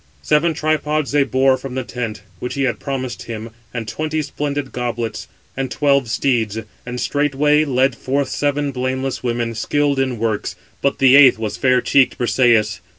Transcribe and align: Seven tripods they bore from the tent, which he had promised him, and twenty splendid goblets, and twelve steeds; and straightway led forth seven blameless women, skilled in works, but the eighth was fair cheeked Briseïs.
Seven 0.23 0.55
tripods 0.55 1.11
they 1.11 1.23
bore 1.23 1.57
from 1.57 1.75
the 1.75 1.83
tent, 1.83 2.23
which 2.39 2.55
he 2.55 2.63
had 2.63 2.79
promised 2.79 3.21
him, 3.25 3.51
and 3.71 3.87
twenty 3.87 4.23
splendid 4.23 4.71
goblets, 4.71 5.27
and 5.55 5.69
twelve 5.69 6.09
steeds; 6.09 6.57
and 6.87 6.99
straightway 6.99 7.65
led 7.65 7.95
forth 7.95 8.29
seven 8.29 8.71
blameless 8.71 9.21
women, 9.21 9.53
skilled 9.53 9.99
in 9.99 10.17
works, 10.17 10.55
but 10.81 10.97
the 10.97 11.15
eighth 11.15 11.37
was 11.37 11.55
fair 11.55 11.81
cheeked 11.81 12.17
Briseïs. 12.17 12.79